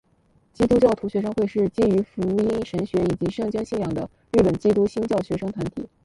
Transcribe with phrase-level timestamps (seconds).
[0.55, 5.87] 基督教徒学生会是基于福音神学以及圣经信仰的日本基督新教学生团体。